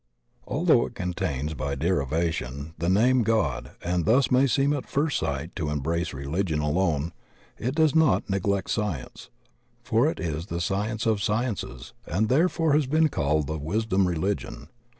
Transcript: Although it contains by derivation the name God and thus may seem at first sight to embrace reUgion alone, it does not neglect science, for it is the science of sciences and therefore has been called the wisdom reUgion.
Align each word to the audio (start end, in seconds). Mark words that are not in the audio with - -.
Although 0.47 0.87
it 0.87 0.95
contains 0.95 1.53
by 1.53 1.75
derivation 1.75 2.73
the 2.75 2.89
name 2.89 3.21
God 3.21 3.73
and 3.83 4.03
thus 4.03 4.31
may 4.31 4.47
seem 4.47 4.73
at 4.73 4.89
first 4.89 5.19
sight 5.19 5.55
to 5.55 5.69
embrace 5.69 6.09
reUgion 6.09 6.59
alone, 6.59 7.13
it 7.59 7.75
does 7.75 7.93
not 7.93 8.27
neglect 8.27 8.71
science, 8.71 9.29
for 9.83 10.07
it 10.09 10.19
is 10.19 10.47
the 10.47 10.59
science 10.59 11.05
of 11.05 11.21
sciences 11.21 11.93
and 12.07 12.29
therefore 12.29 12.73
has 12.73 12.87
been 12.87 13.09
called 13.09 13.45
the 13.45 13.59
wisdom 13.59 14.07
reUgion. 14.07 14.69